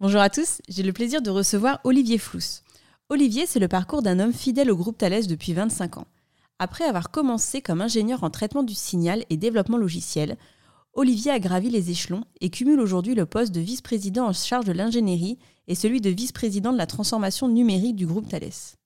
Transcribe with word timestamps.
Bonjour 0.00 0.22
à 0.22 0.30
tous, 0.30 0.62
j'ai 0.66 0.82
le 0.82 0.94
plaisir 0.94 1.20
de 1.20 1.28
recevoir 1.28 1.78
Olivier 1.84 2.16
Flous. 2.16 2.62
Olivier, 3.10 3.44
c'est 3.44 3.58
le 3.58 3.68
parcours 3.68 4.00
d'un 4.00 4.18
homme 4.18 4.32
fidèle 4.32 4.70
au 4.70 4.76
groupe 4.76 4.96
Thales 4.96 5.26
depuis 5.26 5.52
25 5.52 5.98
ans. 5.98 6.06
Après 6.58 6.84
avoir 6.84 7.10
commencé 7.10 7.60
comme 7.60 7.82
ingénieur 7.82 8.24
en 8.24 8.30
traitement 8.30 8.62
du 8.62 8.72
signal 8.72 9.26
et 9.28 9.36
développement 9.36 9.76
logiciel, 9.76 10.38
Olivier 10.94 11.32
a 11.32 11.38
gravi 11.38 11.68
les 11.68 11.90
échelons 11.90 12.24
et 12.40 12.48
cumule 12.48 12.80
aujourd'hui 12.80 13.14
le 13.14 13.26
poste 13.26 13.54
de 13.54 13.60
vice-président 13.60 14.26
en 14.26 14.32
charge 14.32 14.64
de 14.64 14.72
l'ingénierie 14.72 15.38
et 15.68 15.74
celui 15.74 16.00
de 16.00 16.08
vice-président 16.08 16.72
de 16.72 16.78
la 16.78 16.86
transformation 16.86 17.48
numérique 17.48 17.96
du 17.96 18.06
groupe 18.06 18.26
Thales. 18.26 18.78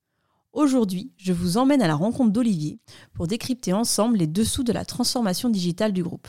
Aujourd'hui, 0.53 1.13
je 1.17 1.33
vous 1.33 1.59
emmène 1.59 1.81
à 1.81 1.87
la 1.87 1.95
rencontre 1.95 2.33
d'Olivier 2.33 2.81
pour 3.13 3.29
décrypter 3.29 3.73
ensemble 3.73 4.17
les 4.17 4.27
dessous 4.27 4.65
de 4.65 4.73
la 4.73 4.85
transformation 4.85 5.49
digitale 5.49 5.93
du 5.93 6.03
groupe. 6.03 6.27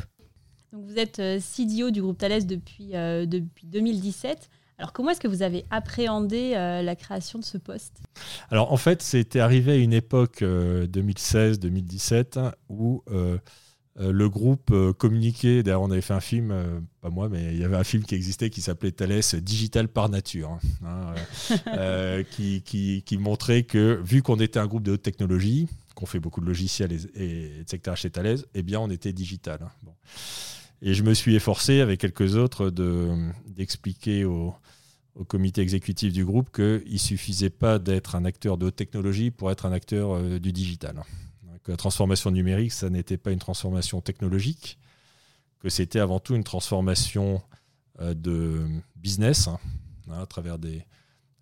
Vous 0.73 0.99
êtes 0.99 1.17
euh, 1.17 1.39
CDO 1.39 1.89
du 1.89 2.03
groupe 2.03 2.19
Thales 2.19 2.45
depuis, 2.45 2.95
euh, 2.95 3.25
depuis 3.25 3.65
2017. 3.65 4.47
Alors 4.77 4.91
comment 4.91 5.11
est-ce 5.11 5.21
que 5.21 5.27
vous 5.27 5.41
avez 5.41 5.65
appréhendé 5.69 6.53
euh, 6.55 6.81
la 6.81 6.95
création 6.95 7.39
de 7.39 7.45
ce 7.45 7.57
poste? 7.57 8.01
Alors 8.49 8.73
en 8.73 8.77
fait, 8.77 9.01
c'était 9.01 9.39
arrivé 9.39 9.73
à 9.73 9.75
une 9.75 9.93
époque 9.93 10.41
2016-2017 10.41 12.37
euh, 12.37 12.51
où 12.67 13.01
euh, 13.09 13.37
le 13.97 14.27
groupe 14.27 14.73
communiquait, 14.97 15.63
d'ailleurs 15.63 15.81
on 15.81 15.91
avait 15.91 16.01
fait 16.01 16.13
un 16.13 16.19
film, 16.19 16.53
pas 16.99 17.09
moi, 17.09 17.29
mais 17.29 17.53
il 17.53 17.59
y 17.59 17.63
avait 17.63 17.77
un 17.77 17.85
film 17.85 18.03
qui 18.03 18.13
existait 18.15 18.49
qui 18.49 18.59
s'appelait 18.59 18.91
Thales 18.91 19.21
Digital 19.41 19.87
par 19.87 20.09
nature, 20.09 20.59
hein, 20.83 21.13
qui, 22.31 22.61
qui, 22.61 23.17
montrait 23.17 23.63
que 23.63 24.01
vu 24.03 24.21
qu'on 24.21 24.41
était 24.41 24.59
un 24.59 24.67
groupe 24.67 24.83
de 24.83 24.91
haute 24.91 25.01
technologie, 25.01 25.69
qu'on 25.95 26.05
fait 26.05 26.19
beaucoup 26.19 26.41
de 26.41 26.45
logiciels 26.45 26.91
et, 27.15 27.61
etc. 27.61 27.95
chez 27.95 28.09
Thales, 28.09 28.39
eh 28.53 28.63
bien 28.63 28.81
on 28.81 28.89
était 28.89 29.13
digital. 29.13 29.59
Hein. 29.63 29.91
Et 30.81 30.93
je 30.93 31.03
me 31.03 31.13
suis 31.13 31.35
efforcé, 31.35 31.81
avec 31.81 31.99
quelques 31.99 32.35
autres, 32.35 32.69
d'expliquer 32.69 34.25
au 34.25 34.55
comité 35.27 35.61
exécutif 35.61 36.11
du 36.11 36.25
groupe 36.25 36.51
qu'il 36.51 36.91
ne 36.91 36.97
suffisait 36.97 37.49
pas 37.49 37.79
d'être 37.79 38.15
un 38.15 38.25
acteur 38.25 38.57
de 38.57 38.65
haute 38.65 38.75
technologie 38.75 39.31
pour 39.31 39.49
être 39.51 39.65
un 39.65 39.71
acteur 39.71 40.15
euh, 40.15 40.39
du 40.39 40.51
digital. 40.51 41.01
Que 41.63 41.71
la 41.71 41.77
transformation 41.77 42.31
numérique, 42.31 42.73
ça 42.73 42.89
n'était 42.89 43.17
pas 43.17 43.31
une 43.31 43.39
transformation 43.39 44.01
technologique, 44.01 44.77
que 45.59 45.69
c'était 45.69 45.99
avant 45.99 46.19
tout 46.19 46.35
une 46.35 46.43
transformation 46.43 47.41
euh, 48.01 48.13
de 48.13 48.65
business, 48.97 49.47
hein, 49.47 49.57
à 50.11 50.25
travers 50.25 50.57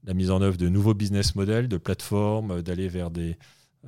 la 0.04 0.14
mise 0.14 0.30
en 0.30 0.42
œuvre 0.42 0.58
de 0.58 0.70
nouveaux 0.70 0.94
business 0.94 1.36
models, 1.36 1.68
de 1.68 1.78
plateformes, 1.78 2.62
d'aller 2.62 2.88
vers 2.88 3.10
des, 3.10 3.38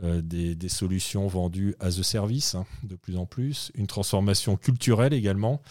euh, 0.03 0.21
des, 0.21 0.67
solutions 0.67 1.25
vendues 1.27 1.73
à 1.79 1.89
the 1.89 2.03
service 2.03 2.55
hein, 2.55 2.65
de 2.83 2.97
plus 2.97 3.15
en 3.15 3.25
plus, 3.25 3.71
une 3.75 3.87
transformation 3.87 4.57
culturelle 4.57 5.13
également, 5.13 5.61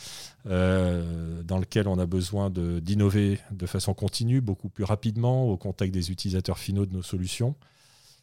euh, 0.46 1.42
dans 1.42 1.58
laquelle 1.58 1.88
on 1.88 1.98
a 1.98 2.06
besoin 2.06 2.48
d'innover 2.48 3.38
de, 3.50 3.66
façon 3.66 3.92
continue, 3.92 4.40
beaucoup 4.40 4.70
plus 4.70 4.84
rapidement, 4.84 5.44
au 5.44 5.58
contact 5.58 5.92
des 5.92 6.10
utilisateurs 6.10 6.58
finaux 6.58 6.86
de 6.86 6.94
nos 6.94 7.02
solutions. 7.02 7.54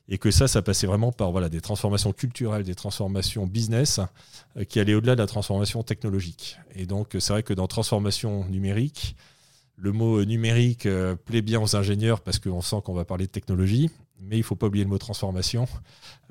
Et 0.10 0.18
que 0.18 0.32
ça, 0.32 0.48
ça 0.48 0.64
passait 0.64 0.88
vraiment 0.88 1.12
par 1.12 1.32
voilà, 1.32 1.50
des 1.50 1.62
transformations 1.62 2.14
culturelles, 2.14 2.64
des 2.64 2.74
transformations 2.74 3.46
business 3.46 4.00
euh, 4.58 4.64
qui 4.64 4.80
allaient 4.80 4.96
au-delà 4.96 5.16
de 5.16 5.22
la 5.22 5.28
transformation 5.28 5.84
technologique. 5.84 6.58
Et 6.74 6.88
donc, 6.88 7.16
c'est 7.20 7.32
vrai 7.32 7.44
que 7.44 7.54
dans 7.54 7.68
transformation 7.68 8.44
numérique, 8.50 9.16
le 9.78 9.92
mot 9.92 10.26
numérique 10.26 10.88
plaît 11.26 11.42
bien 11.42 11.62
aux 11.62 11.76
ingénieurs 11.76 12.22
parce 12.22 12.40
qu'on 12.40 12.62
sent 12.62 12.78
qu'on 12.84 12.94
va 12.94 13.06
parler 13.06 13.28
de 13.28 13.32
technologie 13.32 13.90
mais 14.22 14.38
il 14.38 14.40
ne 14.40 14.46
faut 14.46 14.56
pas 14.56 14.68
oublier 14.68 14.84
le 14.84 14.90
mot 14.90 14.98
transformation. 14.98 15.68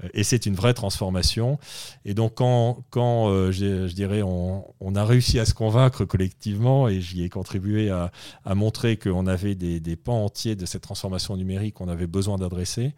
Euh, 0.03 0.09
et 0.15 0.25
c'est 0.25 0.47
une 0.47 0.55
vraie 0.55 0.75
transformation. 0.75 1.59
Et 2.05 2.15
donc, 2.15 2.34
quand, 2.37 2.84
quand 2.91 3.28
euh, 3.28 3.51
je, 3.51 3.93
dirais, 3.93 4.23
on, 4.23 4.95
a 4.95 5.05
réussi 5.05 5.39
à 5.39 5.45
se 5.45 5.55
convaincre 5.55 6.05
collectivement, 6.05 6.89
et 6.89 7.01
j'y 7.01 7.23
ai 7.23 7.28
contribué 7.28 7.91
à, 7.91 8.11
montrer 8.55 8.97
qu'on 8.97 9.27
avait 9.27 9.55
des, 9.55 9.97
pans 9.97 10.25
entiers 10.25 10.56
de 10.56 10.67
cette 10.67 10.83
transformation 10.83 11.37
numérique 11.37 11.75
qu'on 11.75 11.89
avait 11.89 12.06
besoin 12.06 12.39
d'adresser, 12.39 12.95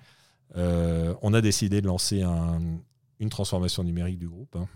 euh, 0.57 1.15
on 1.23 1.33
a 1.35 1.41
décidé 1.41 1.81
de 1.81 1.87
lancer 1.87 2.23
une 2.23 3.31
transformation 3.31 3.85
numérique 3.85 4.19
du 4.19 4.29
groupe. 4.29 4.57
Hein. 4.57 4.69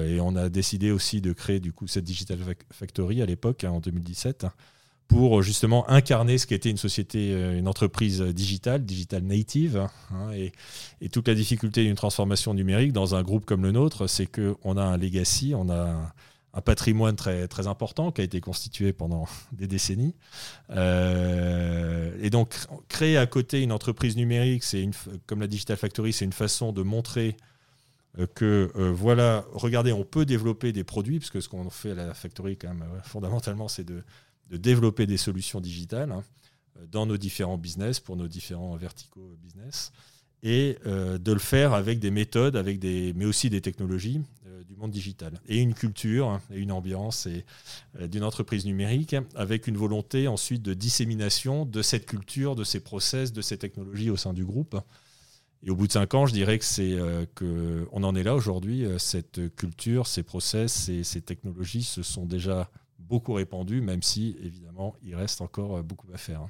Et 0.00 0.18
on 0.20 0.34
a 0.34 0.48
décidé 0.48 0.90
aussi 0.90 1.20
de 1.20 1.32
créer 1.34 1.60
du 1.60 1.72
coup 1.72 1.86
cette 1.86 2.04
Digital 2.04 2.38
Factory 2.72 3.20
à 3.20 3.26
l'époque, 3.26 3.64
hein, 3.64 3.70
en 3.70 3.80
2017 3.80 4.46
pour 5.08 5.42
justement 5.42 5.88
incarner 5.90 6.38
ce 6.38 6.46
qu'était 6.46 6.70
une 6.70 6.76
société, 6.76 7.32
euh, 7.32 7.58
une 7.58 7.68
entreprise 7.68 8.22
digitale, 8.22 8.84
digital 8.84 9.22
native. 9.22 9.86
Hein, 10.10 10.32
et, 10.32 10.52
toute 11.10 11.28
la 11.28 11.34
difficulté 11.34 11.84
d'une 11.84 11.94
transformation 11.94 12.54
numérique 12.54 12.92
dans 12.92 13.14
un 13.14 13.22
groupe 13.22 13.44
comme 13.44 13.62
le 13.62 13.70
nôtre, 13.70 14.06
c'est 14.06 14.26
qu'on 14.26 14.76
a 14.76 14.82
un 14.82 14.96
legacy, 14.96 15.54
on 15.54 15.68
a 15.68 16.12
un, 16.54 16.60
patrimoine 16.62 17.16
très, 17.16 17.46
très 17.48 17.66
important 17.66 18.10
qui 18.10 18.20
a 18.22 18.24
été 18.24 18.40
constitué 18.40 18.92
pendant 18.92 19.26
des 19.52 19.66
décennies. 19.66 20.14
Euh, 20.70 22.16
et 22.20 22.30
donc, 22.30 22.54
créer 22.88 23.18
à 23.18 23.26
côté 23.26 23.62
une 23.62 23.72
entreprise 23.72 24.16
numérique, 24.16 24.64
c'est 24.64 24.88
comme 25.26 25.40
la 25.40 25.46
Digital 25.46 25.76
Factory, 25.76 26.12
c'est 26.12 26.24
une 26.24 26.32
façon 26.32 26.72
de 26.72 26.82
montrer 26.82 27.36
euh, 28.18 28.26
que 28.34 28.70
voilà, 28.76 29.44
regardez, 29.52 29.92
on 29.92 30.04
peut 30.04 30.24
développer 30.24 30.72
des 30.72 30.84
produits, 30.84 31.18
puisque 31.18 31.42
ce 31.42 31.48
qu'on 31.48 31.68
fait 31.70 31.90
à 31.90 31.94
la 31.94 32.14
Factory, 32.14 32.56
quand 32.56 32.68
même, 32.68 32.84
fondamentalement, 33.02 33.68
c'est 33.68 33.84
de 33.84 34.02
de 34.50 34.56
développer 34.56 35.06
des 35.06 35.16
solutions 35.16 35.60
digitales 35.60 36.12
hein, 36.12 36.22
dans 36.90 37.06
nos 37.06 37.16
différents 37.16 37.58
business, 37.58 38.00
pour 38.00 38.16
nos 38.16 38.28
différents 38.28 38.76
verticaux 38.76 39.36
business, 39.42 39.92
et 40.44 40.76
euh, 40.86 41.16
de 41.16 41.32
le 41.32 41.38
faire 41.38 41.72
avec 41.72 41.98
des 41.98 42.10
méthodes, 42.10 42.54
avec 42.54 42.78
des, 42.78 43.14
mais 43.14 43.24
aussi 43.24 43.48
des 43.48 43.62
technologies 43.62 44.20
euh, 44.46 44.62
du 44.64 44.76
monde 44.76 44.90
digital, 44.90 45.40
et 45.48 45.58
une 45.58 45.72
culture 45.72 46.28
hein, 46.28 46.42
et 46.52 46.58
une 46.58 46.70
ambiance 46.70 47.26
et, 47.26 47.46
euh, 47.98 48.06
d'une 48.06 48.22
entreprise 48.22 48.66
numérique, 48.66 49.16
avec 49.34 49.66
une 49.66 49.78
volonté 49.78 50.28
ensuite 50.28 50.62
de 50.62 50.74
dissémination 50.74 51.64
de 51.64 51.80
cette 51.80 52.04
culture, 52.04 52.56
de 52.56 52.64
ces 52.64 52.80
process, 52.80 53.32
de 53.32 53.40
ces 53.40 53.56
technologies 53.56 54.10
au 54.10 54.18
sein 54.18 54.34
du 54.34 54.44
groupe. 54.44 54.78
Et 55.66 55.70
au 55.70 55.76
bout 55.76 55.86
de 55.86 55.92
cinq 55.92 56.12
ans, 56.12 56.26
je 56.26 56.34
dirais 56.34 56.58
que 56.58 56.64
c'est 56.66 56.94
que 57.34 57.88
on 57.90 58.04
en 58.04 58.14
est 58.14 58.22
là 58.22 58.34
aujourd'hui. 58.34 58.84
Cette 58.98 59.40
culture, 59.56 60.06
ces 60.06 60.22
process, 60.22 60.90
et 60.90 61.04
ces 61.04 61.22
technologies 61.22 61.84
se 61.84 62.02
sont 62.02 62.26
déjà 62.26 62.70
beaucoup 63.08 63.32
répandu, 63.34 63.80
même 63.80 64.02
si 64.02 64.36
évidemment 64.40 64.96
il 65.02 65.14
reste 65.14 65.40
encore 65.40 65.78
euh, 65.78 65.82
beaucoup 65.82 66.08
à 66.12 66.18
faire. 66.18 66.42
Hein. 66.42 66.48